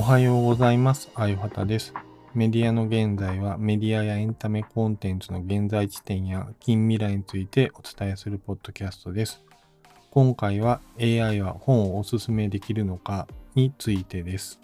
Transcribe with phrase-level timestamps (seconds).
[0.00, 1.10] おはようございます。
[1.14, 1.92] あゆはたです。
[2.32, 9.44] メディアの現在はメディアやエンタメコンテンツの現在地点や近未来についてお伝えするポッドキャストです。
[10.10, 14.58] 今回は AI は本をおすすめできるのかについてです。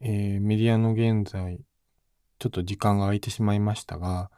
[0.00, 1.60] えメディアの現在、
[2.38, 4.30] ちょっと時間が空いてしまいましたが、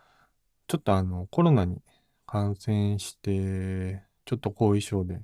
[0.69, 1.83] ちょっとあの、コロナに
[2.27, 5.23] 感染して、ちょっと後遺症で、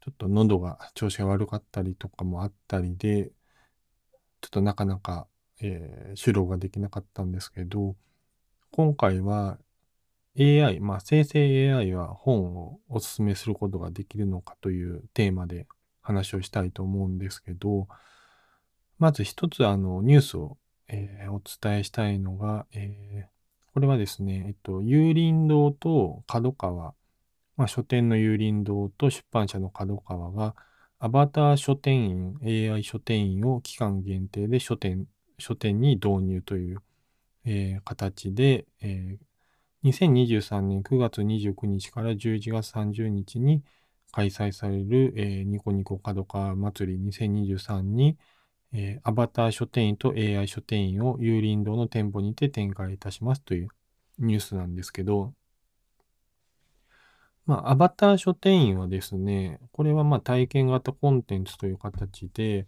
[0.00, 3.32] ちょっと喉が調子が悪かったりとかもあったりで、
[4.40, 5.26] ちょっとなかなか、
[5.60, 7.96] えー、収録ができなかったんですけど、
[8.70, 9.58] 今回は
[10.38, 15.66] AI、まあ生成 AI は本をおすすめすることができるのかというテーマで
[16.02, 17.88] 話をしたいと思うんですけど、
[18.98, 20.56] まず一つあのニュースを、
[20.88, 26.94] えー、お伝えしたいのが、えー、これはですね、えっと、有林堂と角川、
[27.56, 30.54] まあ、書店の有林堂と出版社の角川が、
[30.98, 35.06] アバター書店員、AI 書店員を期間限定で書店
[35.38, 36.78] 書店に導入という、
[37.44, 43.62] えー、形で、えー、2023年9月29日から11月30日に
[44.12, 48.16] 開催される、えー、ニコニコ角川祭り2023に、
[48.78, 53.68] えー、アバター書店員と AI 書店員を有林堂の店舗にて展開いたしますという
[54.18, 55.32] ニュースなんですけど、
[57.46, 62.66] まあ、アバター書店員はですね、これはま体験型コンテンツという形で、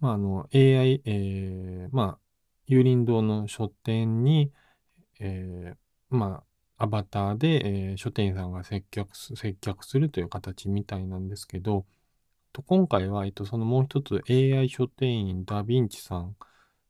[0.00, 2.18] まあ、あの AI、えー、まあ、
[2.66, 4.50] 有林堂の書店に、
[5.20, 6.44] えー、ま、
[6.78, 11.84] アバターで、え、書店員さんが接客接客するという形みたいなんですけど、
[12.52, 16.36] と今回は、えっと、そのもう一つ AI 書店員ダヴィンチさん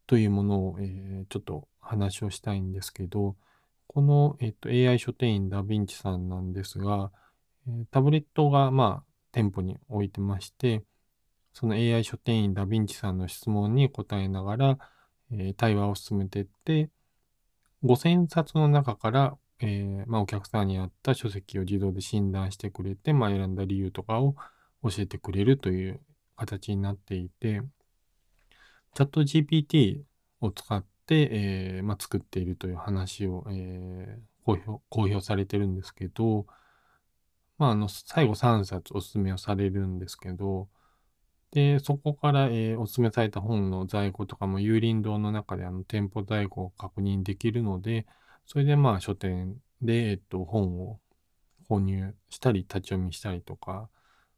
[0.07, 3.37] というものを、えー、ちょっと話をしたいんですけど、
[3.87, 7.11] この、えっと、AI 書店員ダヴィンチさんなんですが、
[7.91, 10.83] タブレットが、まあ、店舗に置いてまして、
[11.53, 14.79] その AI 書店員ダヴィンチさんの質問に答えながら、
[15.31, 16.91] えー、対話を進めていって、
[17.85, 24.35] 5000冊の中から、えー、まあ、お客さんに合った書籍を自動で診断してくれて、まあ、選んだ理由とかを
[24.83, 26.01] 教えてくれるという
[26.37, 27.63] 形になっていて、
[28.95, 30.03] チャット GPT
[30.41, 36.47] を使って、えー、まあ、作っているという話を、えー、公表公表されてるんですけど、
[37.59, 40.69] まあ、あの最後3冊おすすめをされるんですけど、
[41.53, 48.07] で、そこから、えー、おすすめされた本の在庫とかも有林堂の中であの店舗在庫を確認できるので、
[48.47, 50.99] それでまあ書店で、えっと、本を
[51.69, 53.89] 購入したり立ち読みしたりとか、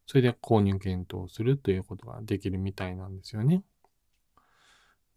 [0.06, 3.62] それで購入検討するということができるみたいなんですよね。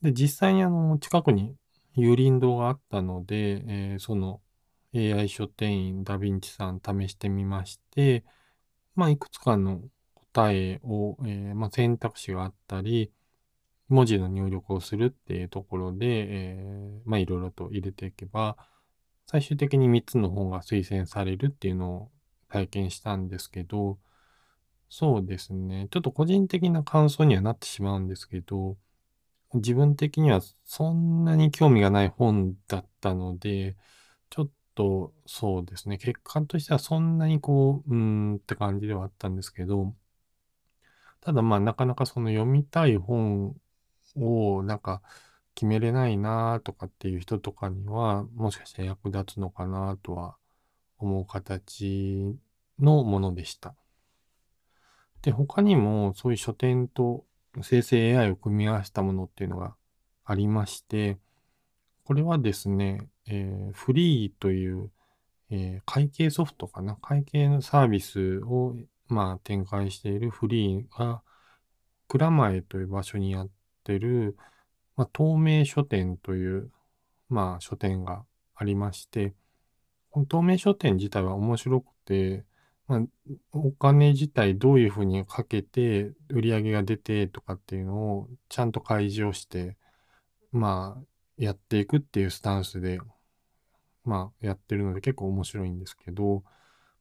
[0.01, 1.55] で、実際にあの、近くに
[1.95, 4.41] 有林堂があったので、えー、その
[4.95, 8.23] AI 書店員ダヴィンチさん試してみまして、
[8.95, 9.81] まあ、いくつかの
[10.33, 13.11] 答えを、えー、まあ、選択肢があったり、
[13.89, 18.57] 文字の入力をするっていうところで、えー、まあ、いろいろと入れていけば、
[19.25, 22.11] 最終的に3つの本が推薦されるっていうのを
[22.49, 23.97] 体験したんですけど、
[24.89, 25.87] そうですね。
[25.91, 28.77] ちょっと個人的な感想にはなってしまうんですけど、
[29.53, 33.77] 自分的にはそんなに興味がない本だったので、
[34.31, 35.97] ちょっとそうですね。
[35.97, 39.95] 結果としてはそんなにこう、うーんって感じではあったんですけど、
[41.21, 43.55] ただまあなかなかその読みたい本
[44.15, 45.01] をなんか
[45.55, 50.37] 決めれないなとかっていう人とかには、もしかしたら役立つのかなとは
[50.99, 52.37] 思う形
[52.79, 53.75] のものでした。
[55.27, 57.25] で、他にもそういう書店と
[57.61, 59.75] 生成 AI を組み合わせたものっていうのが
[60.23, 61.17] ありまして、
[62.05, 64.89] これはですね、えー、フリーという、
[65.49, 66.95] えー、会計ソフトかな？
[66.95, 68.77] 会計のサービスを、
[69.09, 71.21] まあ、展開しているフリーが、
[72.07, 73.49] 蔵前という場所にやっ
[73.83, 74.37] てる、
[74.95, 76.71] まあ、透明書店という、
[77.27, 78.23] まあ、書店が
[78.55, 79.33] ありまして、
[80.09, 82.45] この透明書店自体は面白くて、
[82.87, 83.01] まあ、
[83.51, 89.75] お金自体どういうふうにかけて売り上げが出てとかっていうのをちゃんと開示をして、
[90.51, 91.03] まあ、
[91.37, 92.99] やっていくっていうスタンスで、
[94.05, 96.43] まあ、やってるので結構面白いんですけど、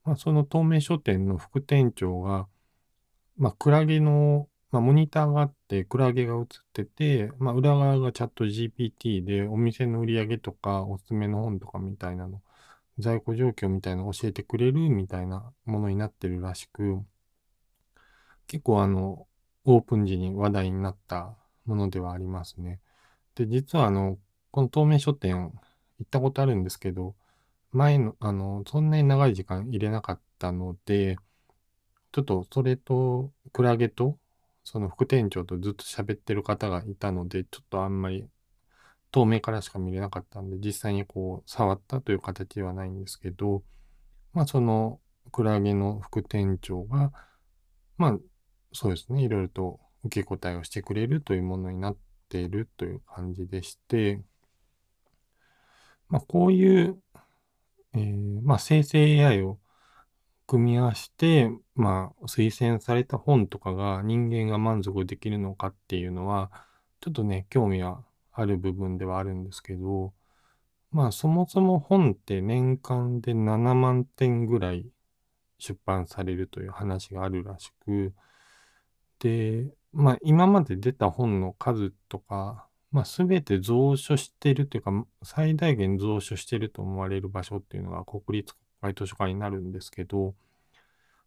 [0.05, 2.49] まあ、その透明書店の副店長が、
[3.37, 12.41] まあ、クラゲの、まあ、モニターがあって、クラゲが映ってて、まあ、裏側がチャット GPT で、お店の売り上げとか、おすすめの本とかみたいなの
[12.99, 17.03] 在庫状況みたいなのを教えてくれるみたいなものになってるらしく、
[18.47, 19.27] 結構あの、
[19.65, 21.35] オープン時に話題になった
[21.67, 22.81] ものではありますね。
[23.35, 24.19] で、実はあの、
[24.51, 25.53] この透明書店
[25.99, 27.15] 行ったことあるんですけど、
[27.73, 31.17] 前の、あの、そんなに長い時間入れなかったので、
[32.13, 34.19] ちょっとそれと、クラゲと、
[34.65, 38.25] その副店長とずっと喋ってる方がいたので、ちょっとあんまり
[39.17, 43.63] 透明からしか見れなかったんで、実際にこう、触ったという形ではないんですけど、
[44.35, 45.01] まあその、
[45.33, 47.13] クラゲの副店長が、
[47.97, 48.19] まあ、
[48.75, 51.97] そうですね、いろいろと受け答えをしてくれるというものになっ
[52.29, 54.21] ているという感じでして、
[56.11, 57.01] まあこういう、
[57.95, 59.59] えー、まあ生成 AI を
[60.47, 66.53] 組み合わせて、まあ、推薦された本とかが人間が満足できるのかっていうのは、
[67.01, 68.05] ちょっとね、興味は
[68.39, 70.13] ある部分ではあるんですけど、
[70.93, 74.87] まあ、そもそも本って年間で7万点ぐらい
[75.59, 78.13] 出版されるという話があるらしく、
[79.21, 84.91] で、まあ、今まで出た本の数とか、まあ、すべて蔵書してるというか、
[85.23, 90.35] 最大限蔵書してると思われる場所っていうのが国立国会図書館になるんですけど、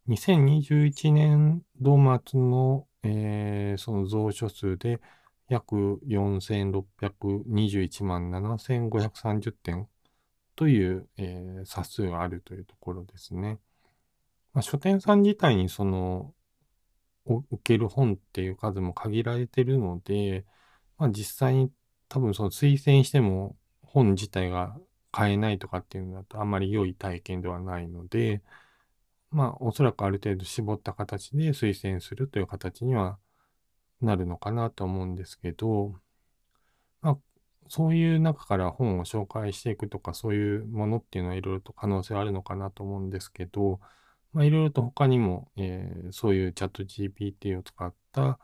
[0.08, 5.00] 2021年度末の、えー、その蔵書数で
[5.50, 9.88] 約4621万7530点
[10.54, 13.58] という、えー、差数があるというところですね。
[14.52, 16.32] まあ、書店さん自体にその
[17.26, 20.46] 受ける本っていう数も限られてるので、
[20.98, 21.72] まあ、実際に
[22.08, 24.76] 多分その推薦しても本自体が
[25.10, 28.40] 買えないとかっていうのだとあんまり良い体験ではないので、
[29.32, 33.18] まあ、おそらくある程度絞った形で推薦するという形には
[34.00, 35.94] なるのかなと思うんですけど、
[37.02, 37.18] まあ、
[37.68, 43.80] そういう中から本を紹介していくとか、そういうものっていうのはいろいろと可能性あるのかなと思うんですけど、
[44.32, 48.38] まあ、いろいろと他にも、えー、そういうチャット GPT を使った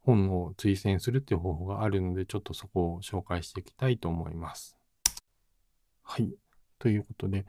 [0.00, 4.76] 本を推薦するっていう方法があるので、ちょっとそこを紹介していきたいと思います。
[6.02, 6.34] はい。
[6.78, 7.46] ということで、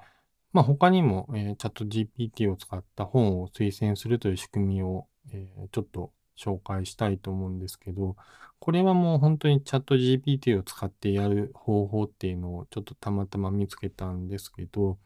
[0.54, 8.16] まあ、他にも、えー、チャット GPT を使った本を推薦するという仕組みを、えー、ちょっと紹介したいと思うんですけど、
[8.60, 14.98] これはもう本当にチャット GPT を使ってやる方法っていうのをちょっとたまたま見つけたんですけど、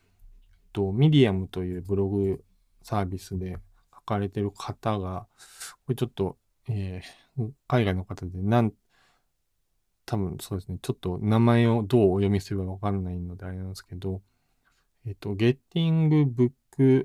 [0.74, 2.44] とミディアムというブログ
[2.83, 3.57] サービスで
[3.94, 5.27] 書かれてる方が、
[5.85, 6.38] これちょっと、
[6.69, 8.73] えー、海外の方でなん、
[10.06, 14.21] 多分そうですね、ちょっと名前をどうお読みすればわかんないのであれなんですけど、
[15.06, 16.51] えっと、Getting Book、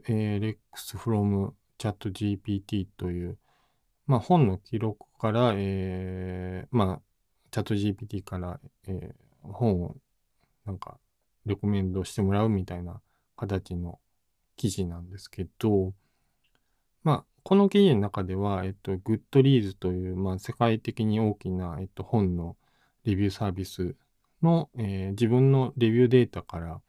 [0.06, 3.38] え Recs from ChatGPT という、
[4.12, 7.02] まあ、本の記録から、えー、まあ、
[7.50, 9.96] ChatGPT から、えー、本を
[10.66, 10.98] なんか
[11.46, 13.00] レコメンドしてもらうみたいな
[13.38, 14.00] 形の
[14.58, 15.94] 記事なんですけど、
[17.02, 22.58] まあ、この記事の中では、えっと、 Goodreads という、まあ、世界的に大きな、えっと、本の
[23.04, 23.96] レビューサービス
[24.42, 26.82] の、えー、自分のレビューデータから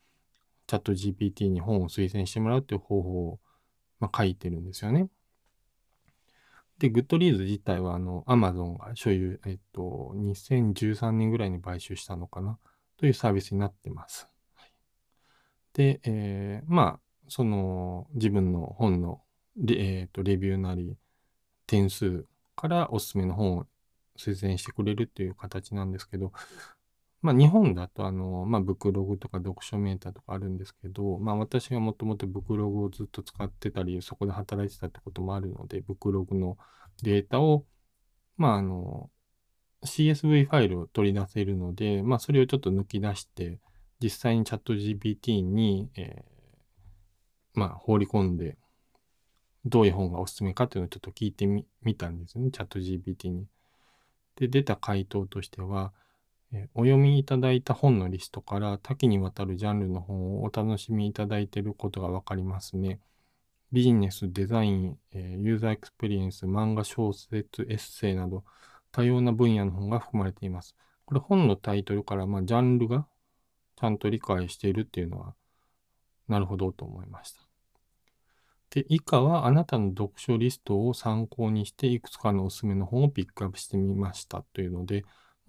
[0.67, 3.39] ChatGPT に本を推薦してもらうっていう方法を、
[4.01, 5.07] まあ、書いてるんですよね。
[6.83, 12.59] で、 Goodreads 自体は、あの、アマゾンが所有、えっと、2013年ぐらいに買収したのかな、
[12.97, 14.27] というサービスになってます。
[15.71, 16.99] で、えー、まあ、
[17.29, 19.21] その、自分の本の
[19.55, 20.97] レ,、えーと、レビューなり、
[21.67, 22.25] 点数
[22.57, 23.65] からおすすめの本を
[24.17, 26.33] 推薦してくれるっていう形なんですけど、
[27.23, 36.57] まあ日本だとあの、まあブクログとか読書メーターとかあるんですけど、まあ私がもともとブクログをずっと使ってたり、そこで働いてたってこともあるので、ブクログの
[37.01, 37.65] データを、
[38.37, 39.09] まああの、
[39.85, 43.59] CSV ファイルを取り出せるので、まあそれをちょっと抜き出して、
[43.99, 48.57] 実際にチャット GPT に、えー、まあ放り込んで、
[49.65, 53.47] どういう本がおすすめかっていうのをちょっと聞いてみたんですね、チャット GPT に。
[54.35, 55.93] で、出た回答としては、
[56.75, 62.99] お読みいただいた本のリストから多岐にわたるジャンルの本をお楽しみいただいていることがわかりますね。
[63.73, 68.43] ビジネス、デザイン、えユーザーエクスペリエンス、漫画、小説、エッセイなど
[68.91, 70.75] 多様な分野の本が含まれています。
[71.05, 73.07] これ本のタイトルから、まあ、ジャンルが
[73.75, 75.33] ちゃんと理解しているっていうのは、
[76.27, 77.41] なるほどと思いました。
[78.69, 85.03] で、以下はあなたの読書リストを参考にしていくつかのおすすめの本をピックアップしてみましたというので、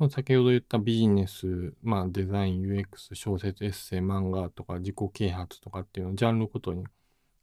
[0.09, 6.87] 先ほど言ったビジネス、まあ、デザイン、UX、小説、エッセイ、漫画とか自己啓発とかっていうのをジャンルごとに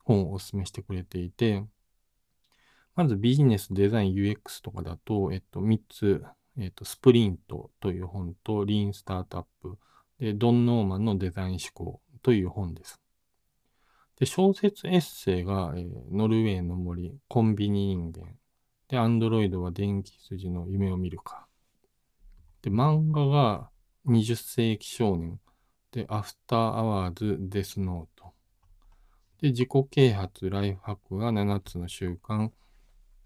[0.04, 1.66] 本をお勧めしてくれていて、
[2.96, 6.24] まずビジネス、デザイン、UX とかだと、えっと、3つ、
[6.58, 9.78] えっと、スプリントという本と、リーンスタートアップ、
[10.20, 13.02] で、ドン・ノーマンのデザイン思考という本です。
[14.20, 18.36] で、小説エッセイが、えー、ノルウェーの森、コンビニ人間。
[18.88, 21.48] で、アンドロイドは電気羊の夢を見るか。
[22.62, 23.72] で、漫画が
[24.06, 25.40] 20世紀少年。
[25.92, 28.21] で、アフターアワーズ、デスノート。
[29.42, 32.52] で、自己啓発、ライフハックが7つの習慣。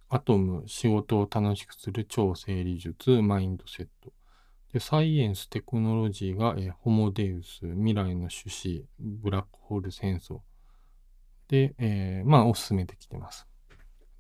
[0.08, 4.14] アトム、仕事を楽しくする超整理術、マインドセット。
[4.72, 10.40] で、サイエンス、テクノロジーが、えホモデウス、未来の種子、ブラックホール戦争。
[11.50, 13.46] で、えー、まあ、おすすめできてます。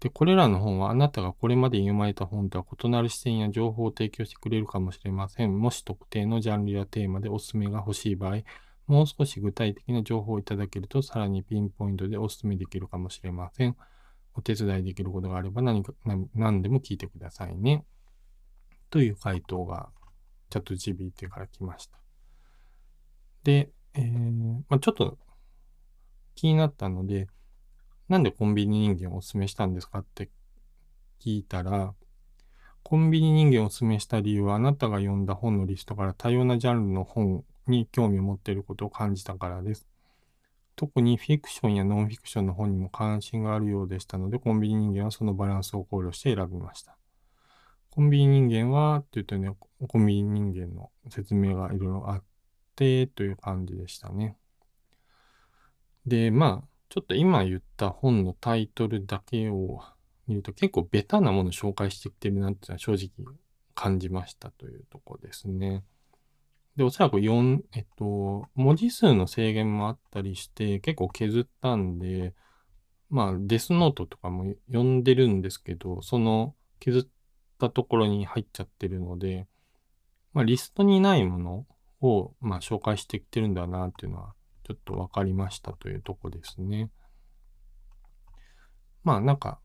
[0.01, 5.57] で、これらの本はあなたがこれまで読まれた本とは異なる視点や情報を提供してくれるかもしれません。
[5.57, 8.41] もし特定のジャンルやテーマでおすすめが欲しい場合、
[8.87, 13.75] もう少し具体的な情報をいただけると、さらにピンポイントでお勧めできるかもしれません。
[14.35, 15.93] お手伝いできることがあれば何か
[16.33, 17.85] 何でも聞いてくださいね。
[18.89, 19.89] という回答が
[20.49, 21.97] チャット GBT から来ました。
[23.43, 25.17] で、えーまあ、ちょっと
[26.35, 27.27] 気になったので、
[28.09, 30.29] なんでコンビニ人間をお勧めしたんですかって
[31.19, 31.93] 聞いたら、
[32.83, 39.87] コンビニ人間をお勧めした理由はあなたが読んだ本のリストから多様なジャンルの本に興味を持っていることを感じたからです。
[40.75, 46.97] 特にフィクションやノンフィクションの本にも関心があるようでしたので、コンビニ人間はそのバランスを考慮して選びました。
[47.91, 49.55] コンビニ人間は、って言うとね、
[49.87, 52.23] コンビニ人間の説明がいろいろあっ
[52.75, 54.35] て、という感じでしたね。
[56.05, 59.81] で、まあ、ちょっと今言った本のタイトルだけを
[60.27, 63.35] 見ると結構ベタなもの紹介してきてるなっていうのは正直
[63.73, 65.83] 感じましたというとこですね。
[66.77, 72.33] で、おそらく4、えっと、文字数の制限もあったりして結構削ったんで、
[73.09, 77.07] まあデスノートとかも読んでるんですけど、その削っ
[77.59, 79.47] たところに入っちゃってるので、
[80.33, 81.65] まあリストにないもの
[82.01, 84.33] をまあ紹介してきてるんだなっていうのは
[84.65, 86.89] ちょっと分かりましたというとこですね。
[89.03, 89.59] まあなんか、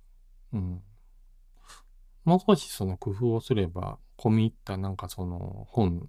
[0.52, 0.82] うん。
[2.24, 6.08] もう少しその工夫をすれば、込み入ったなんかその本、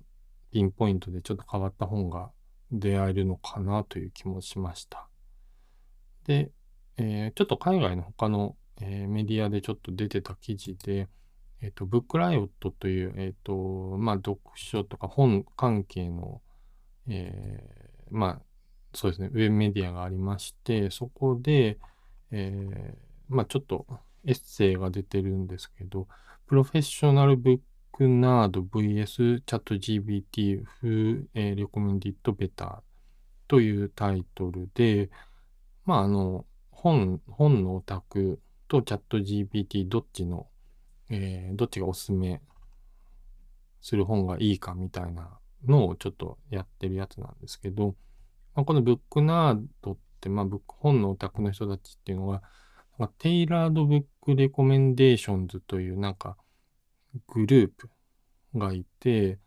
[0.51, 2.31] ピンポイントでちょっと変わった本が
[2.71, 5.07] 出会えるのかなという気もしました。
[6.25, 6.51] で、
[6.97, 11.09] えー、ちょっと海外の他の、えー、メディアでちょっと出てた記事で、
[11.61, 13.53] えっ、ー、と、ブックライオットという、えっ、と、
[13.97, 16.41] まあ、読書とか本関係の、
[17.07, 17.63] え
[18.09, 18.41] まあ、
[18.93, 21.77] そうですね、ウェブメディアがありまして、そこで、
[22.31, 22.95] え、
[23.29, 23.85] まあちょっと
[24.25, 26.07] エッセイが出てるんですけど、
[26.47, 27.59] プロフェッショナルブッ
[27.91, 32.79] クナード VS チャット GBT Who、えー、Recommended Better
[33.47, 35.09] というタイトルで、
[35.85, 40.47] まああの、本、本のオタクとチャット GPT どっちの、
[41.09, 42.41] えー、どっちがおすすめ
[43.81, 47.95] する本がいいかみたいなのをちょっとやってるやつなんですけど、
[48.55, 52.41] まあ、この Book Nerd って、まあ、ブック本のオタクの人たちっていうのは、
[53.17, 56.37] Tailored Book Recommendations というなんか
[57.27, 57.89] グループ
[58.55, 59.39] がいて、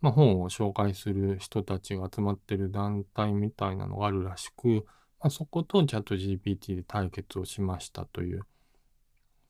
[0.00, 4.84] まあ、本を紹介する人たちが集まってる団体みたいなのがあるらしく、
[5.20, 8.42] まあ、そことチャット GPT で対決をしましたという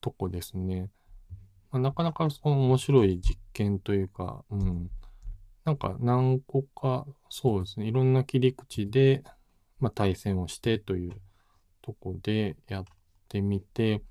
[0.01, 0.91] とこですね。
[1.71, 4.91] まあ、なかなかその面白い実験というか、うん、
[5.65, 9.23] なんか何個か、そうですね、いろんな切り口で、
[9.81, 11.13] まあ、対戦をしてという
[11.81, 12.85] とこでやっ
[13.29, 14.03] てみて、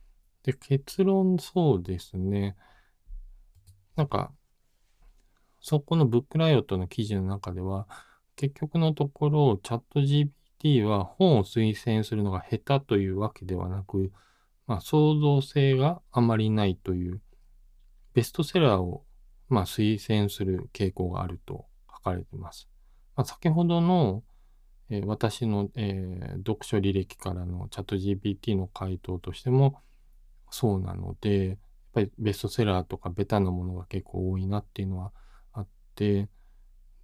[0.44, 2.56] で、結論そうですね、
[4.02, 4.32] なんか、
[5.60, 7.88] そこのブックライオットの記事の中では、
[8.36, 14.12] 結局のところ、チャット GPT は本を推薦するのが下手というわけではなく、
[14.66, 17.22] まあ、創造性があまりないという、
[18.14, 19.06] ベストセラーを
[19.52, 22.70] まあ、推薦する傾向があると書かれています。
[23.18, 24.24] まあ、先ほどの、
[24.90, 29.82] えー、私の、えー、読書履歴からのチャット GPT の回答としても
[30.50, 31.60] そうなので、
[31.92, 35.12] っぱりベストセラーとかベタなものが結構多いなっていうのは
[35.52, 36.30] あって、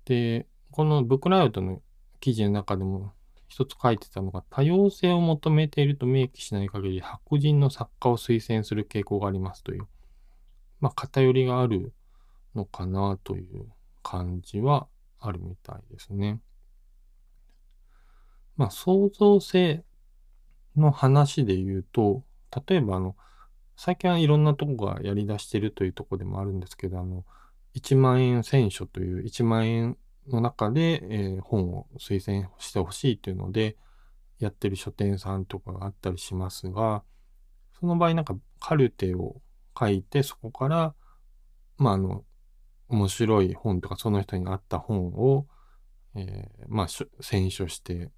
[0.06, 1.82] で、このブックライオットの
[2.22, 3.14] 記事の中でも
[3.48, 9.88] 一つ書いてたのが、多様性を求めていると明記しない限り白人の作家を推薦する傾向がありますという、
[10.80, 11.94] まあ、偏りがある
[12.56, 13.66] のかなという
[14.04, 14.88] 感じは
[15.20, 16.40] あるみたいですね。
[18.56, 19.84] まあ、創造性
[20.76, 22.24] の話で言うと、
[22.68, 23.16] 例えばあの、
[23.78, 27.24] 最近はいろんなとこがやり出してるというとこでもあるんですけど、あの、
[27.76, 33.78] 1万円選書という1万円の中で、えー、本を推薦してほしいというので、
[34.40, 37.04] やってる書店さんとかがあったりしますが、
[37.80, 39.42] その場合なんかカルテを
[39.80, 40.96] 書いて、そこから、
[41.78, 42.24] まあ、あの、
[42.90, 45.46] 面白い本とかその人に合った本を、
[46.16, 46.88] えー、まあ、
[47.22, 48.10] 選書して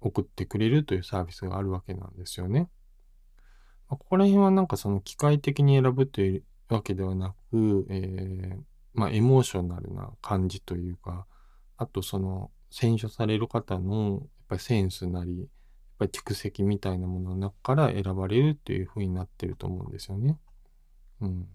[0.00, 2.68] 送ってくれるというサービスがあるわけなんですよね。
[3.96, 8.60] ここら辺はなんかその機械的に選ぶというわけではなく、えー、
[8.94, 11.26] まあ、エモーショナルな感じというか、
[11.76, 15.48] あとその、選書される方の、やっぱりセンスなり、やっ
[15.98, 20.38] ぱり蓄積みたいなものの中から選ばれるっていう風になってると思うんですよね。
[21.20, 21.48] うん。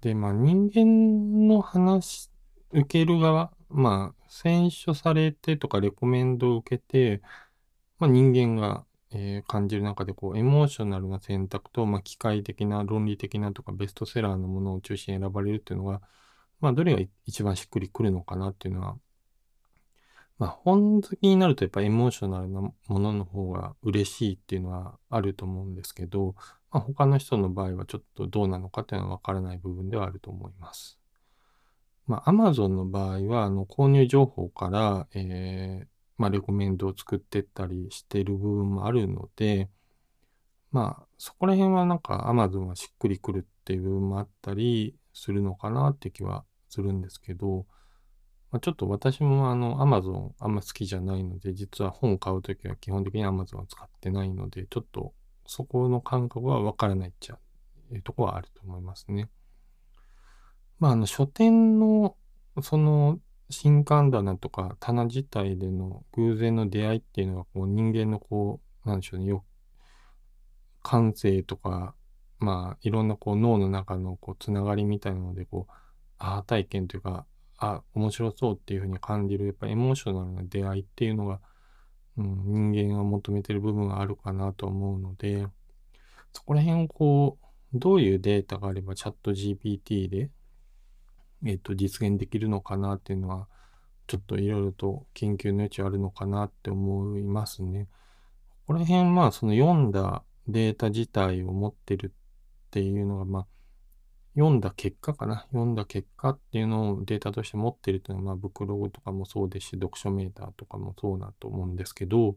[0.00, 2.30] で、まあ人間の話、
[2.72, 7.22] 受ける側、まあ、選書されてとかレコメンドを受けて、
[7.98, 8.84] まあ人間が、
[9.14, 16.02] えー感じる中で、こう、エモーショナルな選択と、まあ機械的な、論理的なとかベストセラーのものを中心に選ばれるっていうのが、
[16.60, 18.96] まあどれが一番しっくりくるのかなっていうのは、
[20.38, 26.34] まあ本好きになるとやっぱエモーショナルなものの方が嬉しいっていうのはあると思うんですけど、
[26.72, 30.98] まあ、他の人の場合はちょっとどうなのかっていうのはわからない部分ではあると思います。
[32.06, 39.68] まあ Amazon の場合は、あの購入情報から、えー、まあレコメンドを作ってったりしてる部分もあるので、
[40.70, 47.66] まあそこら辺はなんか Amazon はしっくりくるっていう部分もあったりするのかなって気はするんですけど、
[48.50, 55.12] まあ、ちょっと私もあの Amazon あんま好きじゃないので、実は本を買うときは基本的に Amazon を使ってないので、ちょっと
[55.46, 57.38] そこの感覚はわからないっちゃ
[57.92, 59.28] いうとこはあると思いますね。
[60.78, 62.16] まあ、あの書店の
[62.62, 63.18] その
[63.50, 69.44] 新刊棚とか棚自体での偶然の出会いっていうのはこう人間のこう、なんでしょうね、よ
[70.82, 71.94] 感性とか、
[72.38, 75.72] まあいろんなこう脳の中のこうつながりみたいなのでこう、
[76.18, 77.26] アー体験というか、
[77.58, 81.40] あ、面白そうっていうふうに感じる、やっぱエモーショナルな出会いっていうのが、
[82.16, 85.46] うん、人間が求めてる部分があるかなと思うので、
[86.32, 90.30] そこら辺をこう、どういうデータがあればチャット GPT で、
[91.44, 93.48] えっ、と、実現できるのかなっていうのは、
[94.06, 97.88] ちょっといろいろと研究の余地あるのかなって思いますね。
[98.66, 103.46] ここら辺、まあ、その読んだデータ自体を持ってるっていうのが、まあ、
[104.34, 105.46] 読んだ結果かな。
[105.52, 112.36] 読んだ結果っていうのをデータとして持ってるっていうのは、まあ、ブクログとかもそうですし、読書メーターとかもそうだと思うんですけど、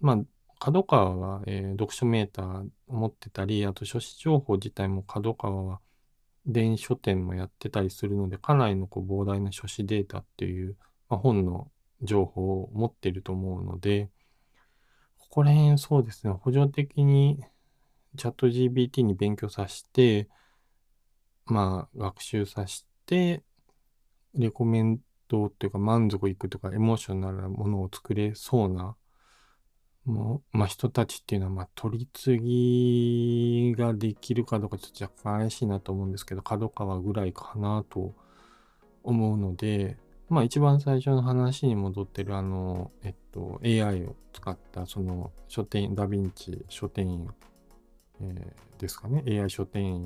[0.00, 0.18] まあ、
[0.58, 5.80] 角川は、えー、読書メーターを持ってたり、あと書誌情報自体も角川は
[6.46, 10.76] 電子書店もやってたりするので、かなりのこう膨大な書誌データっていう、
[11.08, 11.70] まあ、本の
[12.02, 14.10] 情報を持ってると思うので、
[15.18, 17.44] ここら辺そうですね、補助的に
[18.16, 20.28] チャット GPT に勉強させて、
[21.46, 23.42] まあ、学習させて、
[24.34, 28.96] レコメントっていうか満足いくとかエモーショナルなものを作れそうな、
[30.04, 38.14] もう、まあ人たちっていうのは、まあ取り次ぎができるかどうかちょっと若干怪しいなと思うんですけど、角川ぐらいかなと
[39.02, 47.28] 思うので、まあ一番最初の話に戻ってるあの、えっと、AI を使ったその書店、ダヴィンチ書店員、
[48.20, 50.02] えー、ですかね、AI 書店員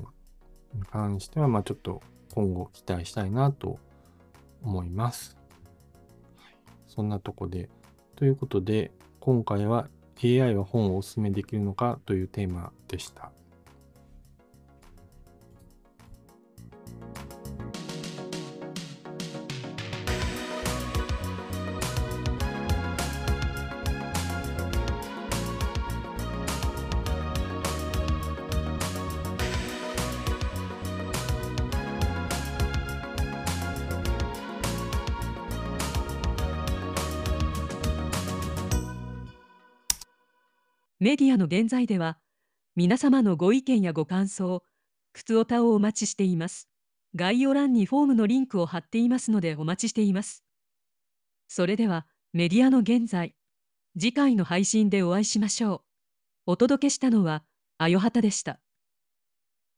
[0.75, 2.03] に関しては、まあちょっと
[2.35, 3.79] 今後期待したいなと
[4.63, 5.37] 思います。
[6.89, 7.69] そんなとこで、
[8.17, 8.93] ということで、
[9.25, 9.89] 今回は
[10.23, 13.33] AI は本をおすすめできるのかというテーマでした。
[41.05, 42.17] メディアの現在では
[42.77, 44.63] 皆様のご意見やご感想
[45.13, 46.71] 靴おたをお待ちしています。
[47.15, 50.45] 概要欄にフォームのリンクを貼っていますのでお待ちしています。
[51.47, 53.35] それではメディアの現在
[53.99, 55.75] 次回の配信でお会いしましょ
[56.47, 56.53] う。
[56.53, 57.45] お届けしたのは
[57.77, 58.59] あよはたでした。